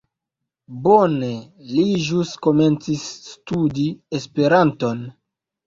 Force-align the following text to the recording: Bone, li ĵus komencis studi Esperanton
Bone, 0.87 1.29
li 1.73 1.83
ĵus 2.09 2.33
komencis 2.47 3.05
studi 3.29 3.89
Esperanton 4.23 5.09